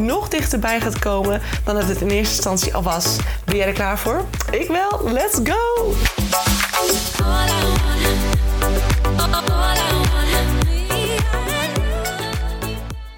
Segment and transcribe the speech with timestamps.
[0.00, 3.16] nog dichterbij gaat komen dan dat het in eerste instantie al was.
[3.44, 4.24] Ben jij er klaar voor?
[4.50, 5.12] Ik wel.
[5.12, 5.92] Let's go!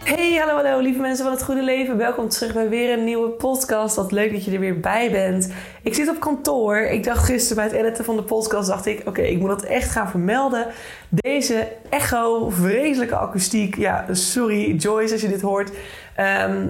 [0.05, 1.97] Hey, hallo, hallo, lieve mensen van het goede leven.
[1.97, 3.97] Welkom terug bij weer een nieuwe podcast.
[3.97, 5.53] Wat leuk dat je er weer bij bent.
[5.83, 6.77] Ik zit op kantoor.
[6.77, 9.62] Ik dacht gisteren bij het editen van de podcast, dacht ik, oké, ik moet dat
[9.62, 10.66] echt gaan vermelden.
[11.09, 13.77] Deze echo, vreselijke akoestiek.
[13.77, 15.70] Ja, sorry Joyce als je dit hoort.
[16.15, 16.67] Ehm,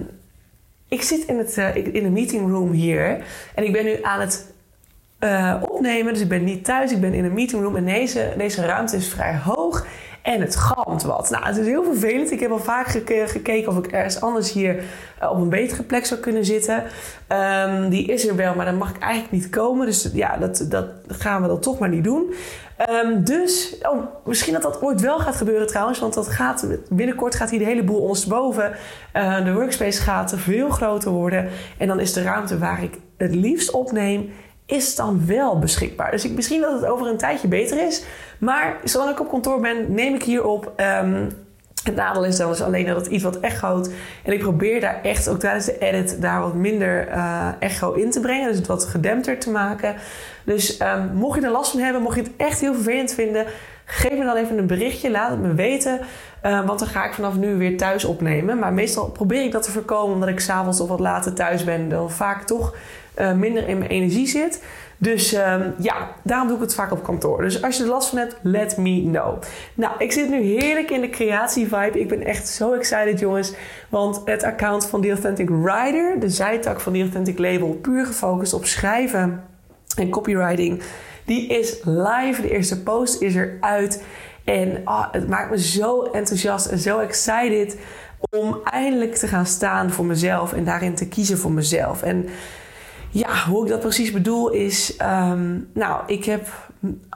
[0.87, 3.23] ik zit in, het, uh, in de meeting room hier
[3.55, 4.53] en ik ben nu aan het
[5.19, 6.13] uh, opnemen.
[6.13, 8.95] Dus ik ben niet thuis, ik ben in een meeting room en deze, deze ruimte
[8.95, 9.85] is vrij hoog.
[10.23, 11.29] En het galmt wat.
[11.29, 12.31] Nou, het is heel vervelend.
[12.31, 14.83] Ik heb al vaak gekeken of ik ergens anders hier
[15.21, 16.83] uh, op een betere plek zou kunnen zitten.
[17.67, 19.85] Um, die is er wel, maar dan mag ik eigenlijk niet komen.
[19.85, 22.33] Dus ja, dat, dat gaan we dan toch maar niet doen.
[22.89, 25.99] Um, dus, oh, misschien dat dat ooit wel gaat gebeuren trouwens.
[25.99, 28.71] Want dat gaat, binnenkort gaat hier de hele boel ondersteboven.
[29.15, 31.49] Uh, de workspace gaat veel groter worden.
[31.77, 34.29] En dan is de ruimte waar ik het liefst opneem
[34.65, 36.11] is dan wel beschikbaar.
[36.11, 38.03] Dus ik, misschien dat het over een tijdje beter is.
[38.39, 40.71] Maar zolang ik op kantoor ben, neem ik hier op.
[41.03, 41.29] Um,
[41.83, 43.89] het nadeel is dan dus alleen dat het iets wat echoot.
[44.23, 48.11] En ik probeer daar echt ook tijdens de edit daar wat minder uh, echo in
[48.11, 48.47] te brengen.
[48.47, 49.95] Dus het wat gedempter te maken.
[50.43, 53.45] Dus um, mocht je er last van hebben, mocht je het echt heel vervelend vinden...
[53.85, 55.99] geef me dan even een berichtje, laat het me weten.
[56.43, 58.59] Uh, want dan ga ik vanaf nu weer thuis opnemen.
[58.59, 60.13] Maar meestal probeer ik dat te voorkomen...
[60.13, 61.89] omdat ik s'avonds of wat later thuis ben.
[61.89, 62.75] Dan vaak toch
[63.17, 64.61] uh, minder in mijn energie zit.
[64.97, 67.41] Dus um, ja, daarom doe ik het vaak op kantoor.
[67.41, 69.41] Dus als je er last van hebt, let me know.
[69.73, 71.99] Nou, ik zit nu heerlijk in de creatie-vibe.
[71.99, 73.53] Ik ben echt zo excited, jongens.
[73.89, 78.53] Want het account van The Authentic Rider, de zijtak van The Authentic Label, puur gefocust
[78.53, 79.43] op schrijven
[79.97, 80.81] en copywriting,
[81.25, 82.41] die is live.
[82.41, 84.03] De eerste post is eruit.
[84.43, 87.77] En oh, het maakt me zo enthousiast en zo excited
[88.29, 92.01] om eindelijk te gaan staan voor mezelf en daarin te kiezen voor mezelf.
[92.01, 92.29] En
[93.09, 94.97] ja, hoe ik dat precies bedoel is...
[95.01, 96.47] Um, nou, ik heb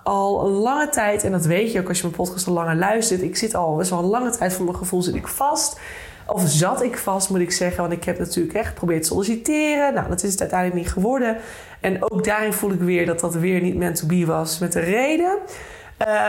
[0.04, 1.24] al een lange tijd...
[1.24, 3.22] en dat weet je ook als je mijn podcast al langer luistert...
[3.22, 5.80] ik zit al best wel een lange tijd voor mijn gevoel zit ik vast...
[6.28, 7.82] Of zat ik vast, moet ik zeggen.
[7.82, 9.94] Want ik heb natuurlijk echt geprobeerd te solliciteren.
[9.94, 11.38] Nou, dat is het uiteindelijk niet geworden.
[11.82, 14.60] En ook daarin voel ik weer dat dat weer niet meant to be was.
[14.60, 15.38] Met de reden.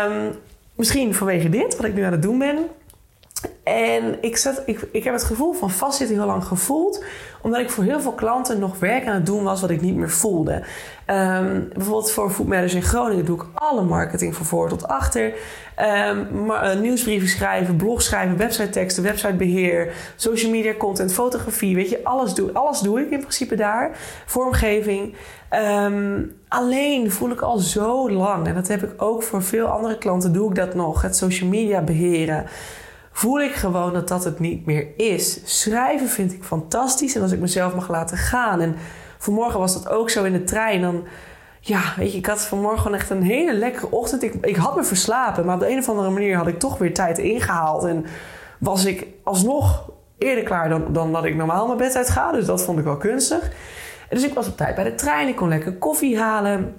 [0.09, 0.33] Um,
[0.79, 2.59] misschien vanwege dit, wat ik nu aan het doen ben.
[3.63, 7.05] En ik, zat, ik, ik heb het gevoel van vastzitten heel lang gevoeld.
[7.43, 9.97] Omdat ik voor heel veel klanten nog werk aan het doen was wat ik niet
[9.97, 10.53] meer voelde.
[10.53, 15.33] Um, bijvoorbeeld voor Food in Groningen doe ik alle marketing van voor tot achter.
[16.47, 21.75] Maar, uh, nieuwsbrieven schrijven, blog schrijven, website teksten, websitebeheer, social media content, fotografie.
[21.75, 23.91] Weet je, alles doe, alles doe ik in principe daar.
[24.27, 25.15] Vormgeving.
[25.85, 29.99] Um, alleen voel ik al zo lang, en dat heb ik ook voor veel andere
[29.99, 31.03] klanten, doe ik dat nog.
[31.03, 32.47] Het social media beheren
[33.19, 35.41] voel ik gewoon dat dat het niet meer is.
[35.45, 38.61] Schrijven vind ik fantastisch en als ik mezelf mag laten gaan.
[38.61, 38.77] En
[39.19, 40.81] vanmorgen was dat ook zo in de trein.
[40.81, 41.05] Dan,
[41.61, 44.23] ja, weet je, ik had vanmorgen gewoon echt een hele lekkere ochtend.
[44.23, 46.79] Ik, ik had me verslapen, maar op de een of andere manier had ik toch
[46.79, 47.85] weer tijd ingehaald.
[47.85, 48.07] En
[48.59, 52.33] was ik alsnog eerder klaar dan, dan dat ik normaal mijn bed uit ga.
[52.33, 53.43] Dus dat vond ik wel kunstig.
[54.09, 55.29] En dus ik was op tijd bij de trein.
[55.29, 56.75] Ik kon lekker koffie halen.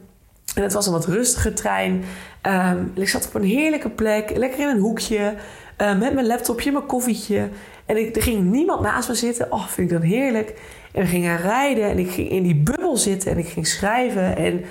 [0.55, 2.03] En het was een wat rustige trein.
[2.41, 5.35] Um, ik zat op een heerlijke plek, lekker in een hoekje.
[5.81, 7.50] Uh, met mijn laptopje, mijn koffietje.
[7.85, 9.51] En ik, er ging niemand naast me zitten.
[9.51, 10.53] Oh, vind ik dat heerlijk.
[10.91, 14.35] En we gingen rijden en ik ging in die bubbel zitten en ik ging schrijven.
[14.35, 14.63] En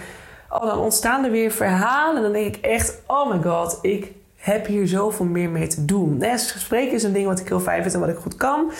[0.50, 2.16] oh, dan ontstaan er weer verhalen.
[2.16, 5.84] En dan denk ik echt, oh my god, ik heb hier zoveel meer mee te
[5.84, 6.16] doen.
[6.16, 8.72] Nee, spreken is een ding wat ik heel fijn vind en wat ik goed kan.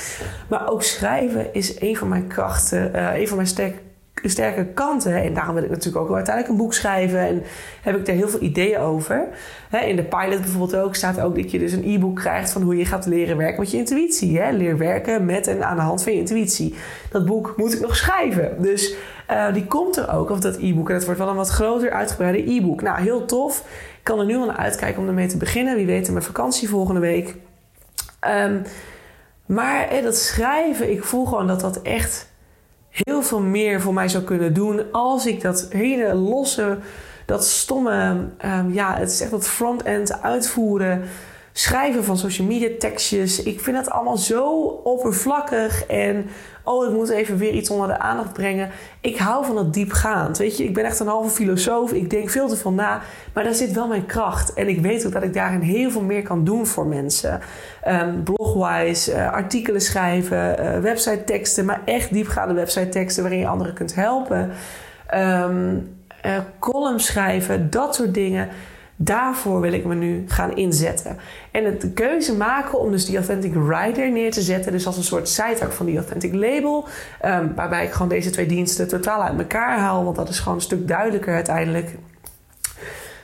[0.49, 3.79] Maar ook schrijven is een van mijn krachten, uh, een van mijn sterke
[4.23, 5.23] sterke kanten.
[5.23, 7.21] En daarom wil ik natuurlijk ook uiteindelijk een boek schrijven.
[7.21, 7.43] En
[7.83, 9.29] heb ik daar heel veel ideeën over.
[9.87, 12.77] in de pilot bijvoorbeeld ook staat ook dat je dus een e-book krijgt van hoe
[12.77, 14.53] je gaat leren werken met je intuïtie.
[14.53, 16.75] Leer werken met en aan de hand van je intuïtie.
[17.11, 18.63] Dat boek moet ik nog schrijven.
[18.63, 18.95] Dus
[19.31, 20.89] uh, die komt er ook, of dat e-book.
[20.89, 22.83] En dat wordt wel een wat groter, uitgebreide e-book.
[22.83, 23.59] Nou, heel tof.
[23.99, 25.77] Ik kan er nu al naar uitkijken om ermee te beginnen.
[25.77, 27.37] Wie weet in mijn vakantie volgende week.
[28.27, 28.63] Um,
[29.47, 32.29] maar dat schrijven, ik voel gewoon dat dat echt
[33.05, 36.79] heel veel meer voor mij zou kunnen doen als ik dat hele losse,
[37.27, 41.03] dat stomme, um, ja, het is echt dat front-end uitvoeren
[41.59, 43.43] schrijven van social media tekstjes.
[43.43, 44.51] Ik vind het allemaal zo
[44.85, 46.27] oppervlakkig en
[46.65, 48.71] oh, ik moet even weer iets onder de aandacht brengen.
[49.01, 50.39] Ik hou van het diepgaand.
[50.39, 51.93] Weet je, ik ben echt een halve filosoof.
[51.93, 53.01] Ik denk veel te veel na,
[53.33, 54.53] maar daar zit wel mijn kracht.
[54.53, 57.41] En ik weet ook dat ik daarin heel veel meer kan doen voor mensen.
[57.89, 63.49] Um, blogwise, uh, artikelen schrijven, uh, website teksten, maar echt diepgaande website teksten waarin je
[63.49, 64.51] anderen kunt helpen.
[65.15, 65.97] Um,
[66.27, 68.49] uh, column schrijven, dat soort dingen.
[69.01, 71.17] Daarvoor wil ik me nu gaan inzetten.
[71.51, 74.73] En het keuze maken om dus die Authentic Rider neer te zetten.
[74.73, 76.87] Dus als een soort zijtak van die Authentic Label.
[77.25, 80.05] Um, waarbij ik gewoon deze twee diensten totaal uit elkaar haal.
[80.05, 81.95] Want dat is gewoon een stuk duidelijker uiteindelijk.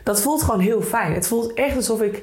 [0.03, 1.12] Dat voelt gewoon heel fijn.
[1.15, 2.23] Het voelt echt alsof ik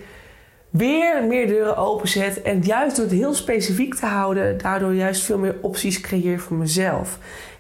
[0.70, 2.42] weer meer deuren openzet.
[2.42, 6.58] En juist door het heel specifiek te houden, daardoor juist veel meer opties creëer voor
[6.58, 7.18] mezelf.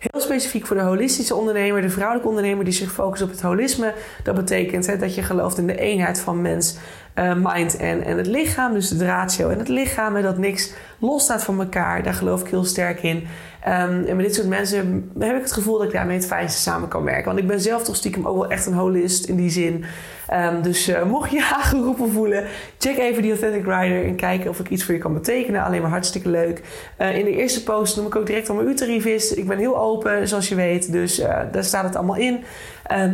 [0.09, 3.94] Heel specifiek voor de holistische ondernemer, de vrouwelijke ondernemer die zich focust op het holisme.
[4.24, 6.75] Dat betekent hè, dat je gelooft in de eenheid van mens,
[7.15, 8.73] uh, mind en, en het lichaam.
[8.73, 10.15] Dus de ratio en het lichaam.
[10.15, 12.03] En dat niks losstaat van elkaar.
[12.03, 13.27] Daar geloof ik heel sterk in.
[13.67, 16.61] Um, en met dit soort mensen heb ik het gevoel dat ik daarmee het fijnste
[16.61, 17.25] samen kan werken.
[17.25, 19.85] Want ik ben zelf toch stiekem ook wel echt een holist in die zin.
[20.33, 22.45] Um, dus uh, mocht je aangeroepen voelen,
[22.77, 25.63] check even die Authentic Rider en kijken of ik iets voor je kan betekenen.
[25.63, 26.61] Alleen maar hartstikke leuk.
[26.97, 29.33] Uh, in de eerste post noem ik ook direct wat mijn uurtarief is.
[29.33, 30.91] Ik ben heel open, zoals je weet.
[30.91, 31.15] Dus
[31.51, 32.33] daar staat het allemaal in.
[32.33, 32.43] Um,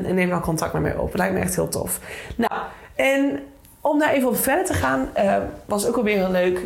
[0.05, 1.15] en neem dan contact met mij op.
[1.15, 1.99] Lijkt me echt heel tof.
[2.35, 2.61] Nou,
[2.95, 3.39] en
[3.87, 5.09] om daar even op verder te gaan,
[5.65, 6.59] was ook alweer een leuk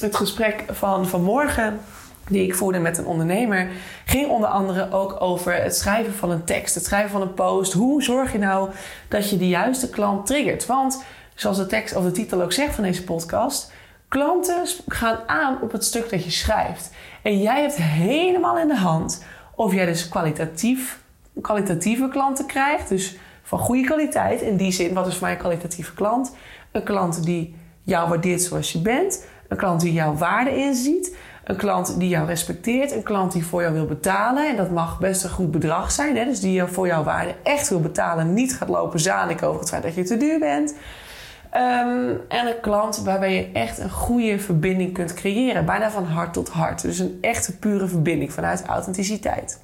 [0.00, 1.80] het gesprek van vanmorgen
[2.28, 3.68] die ik voerde met een ondernemer,
[4.04, 7.72] ging onder andere ook over het schrijven van een tekst, het schrijven van een post.
[7.72, 8.70] Hoe zorg je nou
[9.08, 10.66] dat je de juiste klant triggert?
[10.66, 11.04] Want
[11.34, 13.72] zoals de tekst of de titel ook zegt van deze podcast,
[14.08, 16.90] klanten gaan aan op het stuk dat je schrijft.
[17.22, 19.24] En jij hebt helemaal in de hand
[19.54, 21.00] of jij dus kwalitatief,
[21.40, 23.16] kwalitatieve klanten krijgt, dus
[23.52, 24.40] van goede kwaliteit.
[24.40, 26.34] In die zin, wat is voor mij een kwalitatieve klant?
[26.70, 31.56] Een klant die jou waardeert zoals je bent, een klant die jouw waarde inziet een
[31.56, 34.48] klant die jou respecteert, een klant die voor jou wil betalen.
[34.48, 36.24] En dat mag best een goed bedrag zijn, hè?
[36.24, 39.82] dus die voor jouw waarde echt wil betalen, niet gaat lopen zaniken over het feit
[39.82, 40.74] dat je te duur bent.
[41.54, 46.32] Um, en een klant waarbij je echt een goede verbinding kunt creëren, bijna van hart
[46.32, 46.82] tot hart.
[46.82, 49.60] Dus een echte pure verbinding vanuit authenticiteit.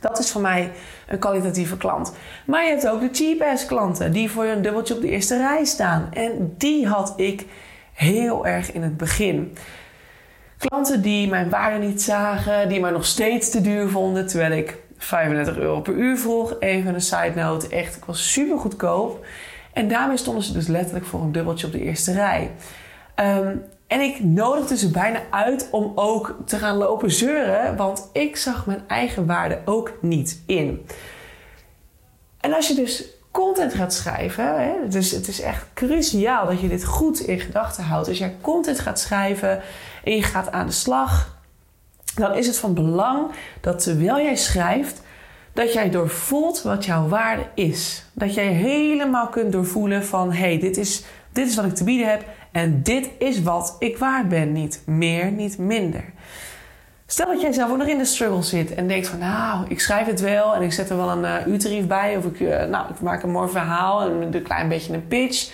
[0.00, 0.72] Dat is voor mij
[1.08, 2.12] een kwalitatieve klant.
[2.46, 5.10] Maar je hebt ook de cheap ass klanten die voor je een dubbeltje op de
[5.10, 6.08] eerste rij staan.
[6.12, 7.46] En die had ik
[7.92, 9.56] heel erg in het begin.
[10.58, 14.78] Klanten die mijn waarde niet zagen, die mij nog steeds te duur vonden, terwijl ik
[14.96, 16.56] 35 euro per uur vroeg.
[16.58, 19.24] Even een side note, echt, ik was super goedkoop.
[19.72, 22.50] En daarmee stonden ze dus letterlijk voor een dubbeltje op de eerste rij.
[23.16, 28.36] Um, en ik nodigde ze bijna uit om ook te gaan lopen zeuren, want ik
[28.36, 30.86] zag mijn eigen waarde ook niet in.
[32.40, 36.68] En als je dus content gaat schrijven, hè, dus het is echt cruciaal dat je
[36.68, 38.08] dit goed in gedachten houdt.
[38.08, 39.62] Als jij content gaat schrijven,
[40.04, 41.38] en je gaat aan de slag,
[42.14, 45.02] dan is het van belang dat terwijl jij schrijft,
[45.52, 48.04] dat jij doorvoelt wat jouw waarde is.
[48.12, 51.02] Dat jij helemaal kunt doorvoelen van hé, hey, dit, is,
[51.32, 54.52] dit is wat ik te bieden heb en dit is wat ik waard ben.
[54.52, 56.04] Niet meer, niet minder.
[57.06, 59.80] Stel dat jij zelf ook nog in de struggle zit en denkt van nou, ik
[59.80, 62.64] schrijf het wel en ik zet er wel een uh, uurtarief bij of ik, uh,
[62.64, 65.52] nou, ik maak een mooi verhaal en een klein beetje een pitch.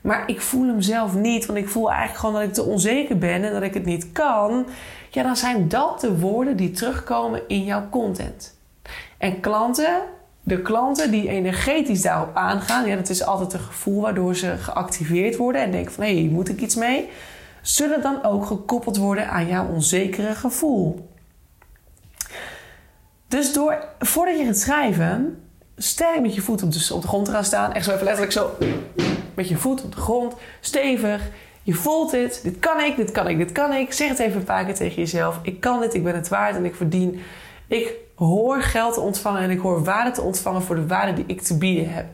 [0.00, 3.18] Maar ik voel hem zelf niet, want ik voel eigenlijk gewoon dat ik te onzeker
[3.18, 4.66] ben en dat ik het niet kan.
[5.10, 8.58] Ja, dan zijn dat de woorden die terugkomen in jouw content.
[9.18, 10.00] En klanten,
[10.48, 15.36] de klanten die energetisch daarop aangaan, ja, dat is altijd een gevoel waardoor ze geactiveerd
[15.36, 17.08] worden en denken van hé, hey, moet ik iets mee?
[17.62, 21.10] Zullen dan ook gekoppeld worden aan jouw onzekere gevoel.
[23.28, 25.42] Dus door, voordat je gaat schrijven,
[25.76, 27.72] sterk met je voet op de, op de grond te gaan staan.
[27.72, 28.50] Echt zo even letterlijk zo
[29.34, 31.22] met je voet op de grond, stevig.
[31.62, 32.40] Je voelt het.
[32.42, 33.92] Dit kan ik, dit kan ik, dit kan ik.
[33.92, 35.38] Zeg het even een paar keer tegen jezelf.
[35.42, 37.20] Ik kan dit, ik ben het waard en ik verdien.
[37.68, 41.24] Ik hoor geld te ontvangen en ik hoor waarde te ontvangen voor de waarde die
[41.26, 42.06] ik te bieden heb.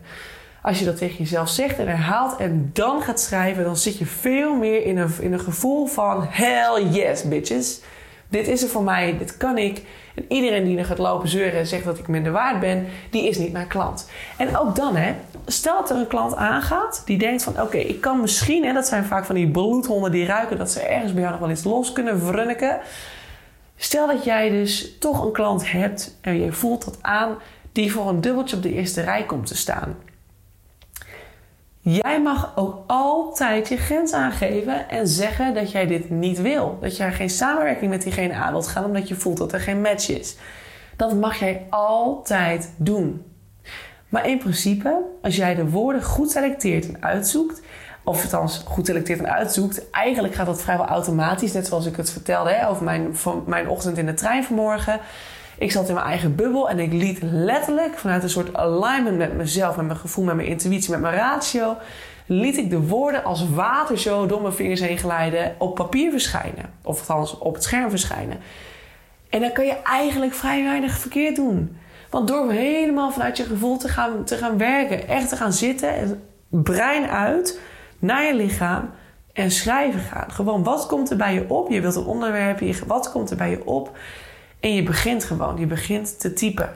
[0.62, 4.06] Als je dat tegen jezelf zegt en herhaalt en dan gaat schrijven, dan zit je
[4.06, 7.80] veel meer in een, in een gevoel van hell yes, bitches.
[8.28, 9.82] Dit is er voor mij, dit kan ik.
[10.14, 13.28] En iedereen die er gaat lopen zeuren en zegt dat ik minder waard ben, die
[13.28, 14.08] is niet mijn klant.
[14.36, 15.14] En ook dan, hè,
[15.46, 18.86] stel dat er een klant aangaat die denkt van oké, ik kan misschien, hè, dat
[18.86, 21.64] zijn vaak van die bloedhonden die ruiken dat ze ergens bij jou nog wel iets
[21.64, 22.80] los kunnen vrunniken.
[23.76, 27.36] Stel dat jij dus toch een klant hebt en je voelt dat aan
[27.72, 29.96] die voor een dubbeltje op de eerste rij komt te staan.
[31.80, 36.78] Jij mag ook altijd je grens aangeven en zeggen dat jij dit niet wil.
[36.80, 39.80] Dat jij geen samenwerking met diegene aan wilt gaan omdat je voelt dat er geen
[39.80, 40.36] match is.
[40.96, 43.24] Dat mag jij altijd doen.
[44.08, 47.62] Maar in principe, als jij de woorden goed selecteert en uitzoekt,
[48.04, 49.90] Of dan goed selecteert en uitzoekt.
[49.90, 51.52] Eigenlijk gaat dat vrijwel automatisch.
[51.52, 55.00] Net zoals ik het vertelde hè, over mijn, van mijn ochtend in de trein vanmorgen.
[55.58, 59.36] Ik zat in mijn eigen bubbel en ik liet letterlijk vanuit een soort alignment met
[59.36, 61.76] mezelf, met mijn gevoel, met mijn intuïtie, met mijn ratio,
[62.26, 66.70] liet ik de woorden als water zo door mijn vingers heen glijden op papier verschijnen.
[66.82, 68.38] Of althans op het scherm verschijnen.
[69.30, 71.76] En dan kan je eigenlijk vrij weinig verkeerd doen.
[72.10, 75.94] Want door helemaal vanuit je gevoel te gaan, te gaan werken, echt te gaan zitten,
[75.94, 77.60] en brein uit,
[78.04, 78.90] naar je lichaam
[79.32, 80.32] en schrijven gaan.
[80.32, 81.70] Gewoon, wat komt er bij je op?
[81.70, 83.96] Je wilt een onderwerp, wat komt er bij je op?
[84.60, 86.68] En je begint gewoon, je begint te typen.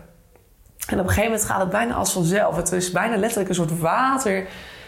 [0.87, 2.57] En op een gegeven moment gaat het bijna als vanzelf.
[2.57, 4.47] Het is bijna letterlijk een soort water.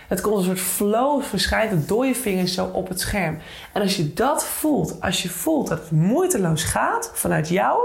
[0.09, 3.39] Het komt een soort flow, verschijnt door je vingers zo op het scherm.
[3.73, 7.81] En als je dat voelt, als je voelt dat het moeiteloos gaat vanuit jou,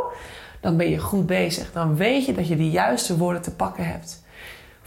[0.62, 1.72] dan ben je goed bezig.
[1.72, 4.24] Dan weet je dat je de juiste woorden te pakken hebt.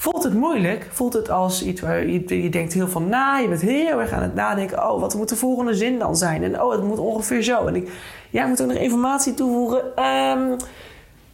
[0.00, 0.88] Voelt het moeilijk?
[0.90, 3.38] Voelt het als iets waar je, denkt heel veel na?
[3.38, 4.90] Je bent heel erg aan het nadenken.
[4.90, 6.42] Oh, wat moet de volgende zin dan zijn?
[6.42, 7.66] En oh, het moet ongeveer zo.
[7.66, 7.90] En ik,
[8.30, 10.04] ja, ik moet ook nog informatie toevoegen.
[10.04, 10.56] Um,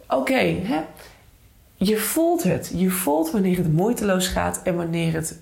[0.08, 0.56] Oké,
[1.74, 2.72] je voelt het.
[2.74, 5.38] Je voelt wanneer het moeiteloos gaat en wanneer het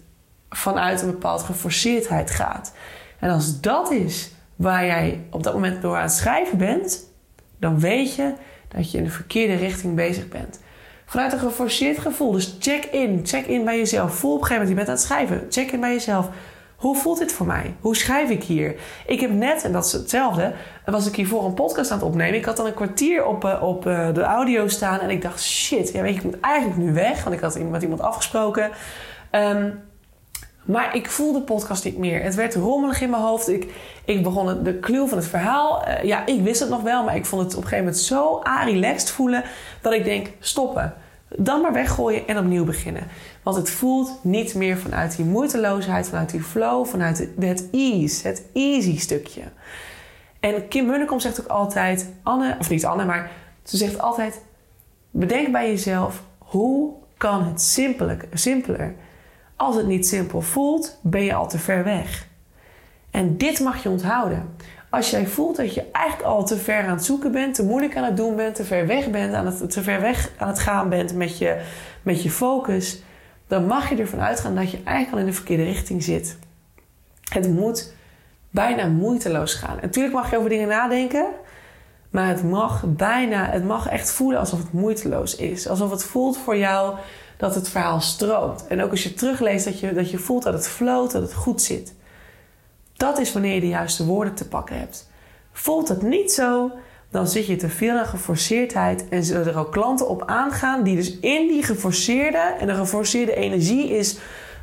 [0.51, 2.73] vanuit een bepaalde geforceerdheid gaat.
[3.19, 7.05] En als dat is waar jij op dat moment door aan het schrijven bent,
[7.59, 8.33] dan weet je
[8.69, 10.61] dat je in de verkeerde richting bezig bent.
[11.07, 12.33] Vanuit een geforceerd gevoel.
[12.33, 13.21] Dus check in.
[13.25, 14.15] Check in bij jezelf.
[14.15, 15.47] Voel op een gegeven moment, je bent aan het schrijven.
[15.51, 16.29] Check in bij jezelf.
[16.77, 17.75] Hoe voelt dit voor mij?
[17.81, 18.75] Hoe schrijf ik hier?
[19.07, 20.53] Ik heb net, en dat is hetzelfde,
[20.85, 22.39] was ik hiervoor een podcast aan het opnemen.
[22.39, 25.43] Ik had dan een kwartier op, uh, op uh, de audio staan en ik dacht,
[25.43, 28.71] shit, ja, weet je, ik moet eigenlijk nu weg, want ik had met iemand afgesproken.
[29.31, 29.81] Um,
[30.63, 32.23] maar ik voelde de podcast niet meer.
[32.23, 33.49] Het werd rommelig in mijn hoofd.
[33.49, 33.73] Ik,
[34.05, 35.89] ik begon de clue van het verhaal.
[35.89, 38.03] Uh, ja, ik wist het nog wel, maar ik vond het op een gegeven moment
[38.03, 39.45] zo relaxed voelen
[39.81, 40.95] dat ik denk: stoppen.
[41.37, 43.07] Dan maar weggooien en opnieuw beginnen.
[43.43, 48.45] Want het voelt niet meer vanuit die moeiteloosheid, vanuit die flow, vanuit het ease, het
[48.53, 49.43] easy stukje.
[50.41, 53.31] En Kim Munnekom zegt ook altijd: Anne, of niet Anne, maar
[53.63, 54.41] ze zegt altijd:
[55.11, 58.25] bedenk bij jezelf hoe kan het simpeler?
[58.33, 58.95] simpeler
[59.63, 62.27] als het niet simpel voelt, ben je al te ver weg.
[63.11, 64.57] En dit mag je onthouden.
[64.91, 67.97] Als jij voelt dat je eigenlijk al te ver aan het zoeken bent, te moeilijk
[67.97, 70.59] aan het doen bent, te ver weg bent, aan het, te ver weg aan het
[70.59, 71.61] gaan bent met je,
[72.03, 73.03] met je focus,
[73.47, 76.39] dan mag je ervan uitgaan dat je eigenlijk al in de verkeerde richting zit.
[77.33, 77.95] Het moet
[78.51, 79.79] bijna moeiteloos gaan.
[79.81, 81.27] Natuurlijk mag je over dingen nadenken,
[82.11, 85.69] maar het mag bijna, het mag echt voelen alsof het moeiteloos is.
[85.69, 86.97] Alsof het voelt voor jou
[87.43, 88.67] dat het verhaal stroomt.
[88.67, 91.35] En ook als je terugleest, dat je, dat je voelt dat het floot, dat het
[91.35, 91.95] goed zit.
[92.97, 95.11] Dat is wanneer je de juiste woorden te pakken hebt.
[95.53, 96.71] Voelt het niet zo,
[97.11, 100.97] dan zit je te veel aan geforceerdheid en zullen er ook klanten op aangaan die
[100.97, 104.19] dus in die geforceerde, en de geforceerde energie is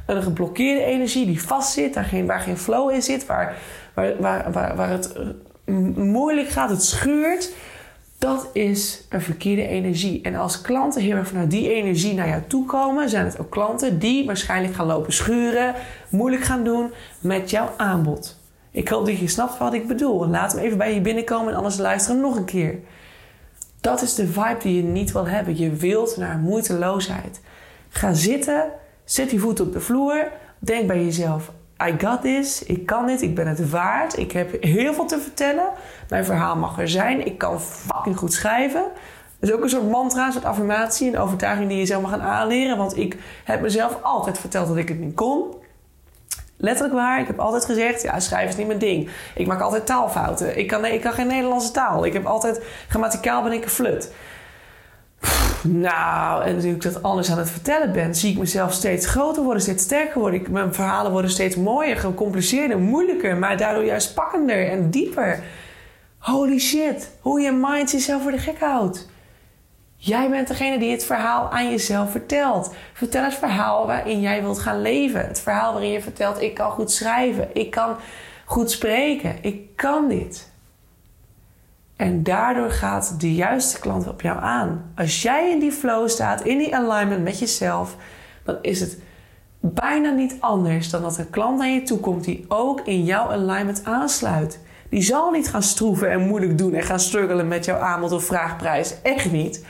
[0.06, 3.58] een geblokkeerde energie die vastzit, daar geen, waar geen flow in zit, waar,
[3.94, 5.26] waar, waar, waar, waar het eh,
[5.96, 7.54] moeilijk gaat, het schuurt.
[8.20, 10.22] Dat is een verkeerde energie.
[10.22, 13.50] En als klanten heel erg vanuit die energie naar jou toe komen, zijn het ook
[13.50, 15.76] klanten die waarschijnlijk gaan lopen schuren,
[16.10, 18.40] moeilijk gaan doen met jouw aanbod.
[18.72, 20.28] Ik hoop dat je snapt wat ik bedoel.
[20.28, 22.80] Laat hem even bij je binnenkomen en anders luisteren nog een keer.
[23.82, 25.58] Dat is de vibe die je niet wil hebben.
[25.58, 27.42] Je wilt naar moeiteloosheid.
[27.90, 28.72] Ga zitten,
[29.04, 31.52] zet die voet op de vloer, denk bij jezelf:
[31.88, 35.20] I got this, ik kan dit, ik ben het waard, ik heb heel veel te
[35.20, 35.70] vertellen.
[36.10, 38.84] Mijn verhaal mag er zijn, ik kan fucking goed schrijven.
[39.40, 42.12] Dat is ook een soort mantra, een soort affirmatie, een overtuiging die je zelf mag
[42.12, 42.78] gaan aanleren.
[42.78, 45.54] Want ik heb mezelf altijd verteld dat ik het niet kon.
[46.58, 49.10] Letterlijk waar, ik heb altijd gezegd, ja, schrijven is niet mijn ding.
[49.36, 50.58] Ik maak altijd taalfouten.
[50.58, 52.06] Ik kan, ik kan geen Nederlandse taal.
[52.06, 54.12] Ik heb altijd, grammaticaal ben ik een flut.
[55.64, 59.62] Nou, en ik dat anders aan het vertellen ben, zie ik mezelf steeds groter worden,
[59.62, 60.40] steeds sterker worden.
[60.40, 65.44] Ik, mijn verhalen worden steeds mooier, gecompliceerder, moeilijker, maar daardoor juist pakkender en dieper.
[66.18, 69.10] Holy shit, hoe je mind jezelf voor de gek houdt.
[69.96, 72.74] Jij bent degene die het verhaal aan jezelf vertelt.
[72.94, 75.28] Vertel het verhaal waarin jij wilt gaan leven.
[75.28, 77.96] Het verhaal waarin je vertelt: ik kan goed schrijven, ik kan
[78.46, 80.52] goed spreken, ik kan dit.
[82.00, 84.92] En daardoor gaat de juiste klant op jou aan.
[84.96, 87.96] Als jij in die flow staat, in die alignment met jezelf,
[88.44, 88.98] dan is het
[89.60, 93.32] bijna niet anders dan dat een klant naar je toe komt die ook in jouw
[93.32, 94.60] alignment aansluit.
[94.90, 98.24] Die zal niet gaan stroeven en moeilijk doen en gaan struggelen met jouw aanbod of
[98.24, 99.02] vraagprijs.
[99.02, 99.66] Echt niet.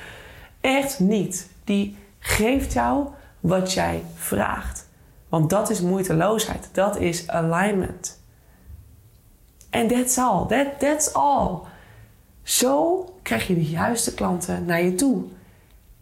[0.61, 1.49] Echt niet.
[1.63, 3.07] Die geeft jou
[3.39, 4.89] wat jij vraagt.
[5.29, 6.69] Want dat is moeiteloosheid.
[6.71, 8.21] Dat is alignment.
[9.69, 10.45] En that's all.
[10.47, 11.68] That, that's all.
[12.49, 15.23] Zo krijg je de juiste klanten naar je toe.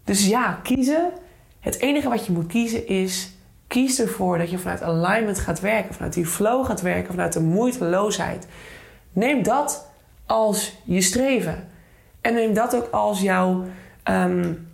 [0.04, 1.12] Dus ja, kiezen.
[1.60, 3.32] Het enige wat je moet kiezen is
[3.68, 7.40] Kies ervoor dat je vanuit alignment gaat werken, vanuit die flow gaat werken, vanuit de
[7.40, 8.48] moeiteloosheid.
[9.14, 9.88] Neem dat
[10.26, 11.68] als je streven.
[12.22, 13.66] En neem dat ook als jouw,
[14.04, 14.68] um,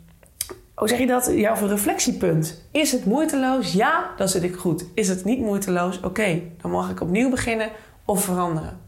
[0.76, 2.62] hoe zeg je dat, jouw reflectiepunt.
[2.72, 3.74] Is het moeiteloos?
[3.74, 4.86] Ja, dan zit ik goed.
[4.94, 6.00] Is het niet moeiteloos?
[6.00, 7.70] Oké, dan mag ik opnieuw beginnen
[8.06, 8.80] of veranderen.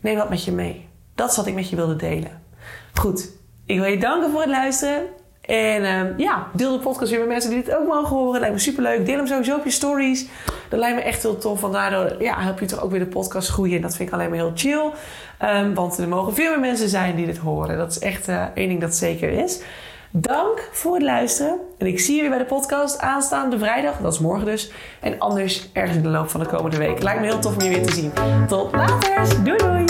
[0.00, 0.89] Neem dat met je mee.
[1.20, 2.42] Dat is wat ik met je wilde delen.
[2.94, 3.30] Goed,
[3.66, 5.02] ik wil je danken voor het luisteren.
[5.40, 8.40] En uh, ja, deel de podcast weer met mensen die dit ook mogen horen.
[8.40, 9.06] Lijkt me superleuk.
[9.06, 10.26] Deel hem sowieso op je stories.
[10.68, 11.60] Dat lijkt me echt heel tof.
[11.60, 13.76] Want daardoor ja, help je toch ook weer de podcast groeien.
[13.76, 14.90] En dat vind ik alleen maar heel chill.
[15.42, 17.76] Um, want er mogen veel meer mensen zijn die dit horen.
[17.76, 19.60] Dat is echt uh, één ding dat zeker is.
[20.10, 21.58] Dank voor het luisteren.
[21.78, 23.98] En ik zie weer bij de podcast aanstaande vrijdag.
[23.98, 24.72] Dat is morgen dus.
[25.00, 27.02] En anders ergens in de loop van de komende week.
[27.02, 28.12] Lijkt me heel tof om je weer te zien.
[28.48, 29.44] Tot later.
[29.44, 29.89] Doei doei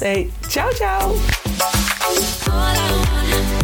[0.00, 1.14] Hey, ciao, ciao.
[2.46, 3.57] All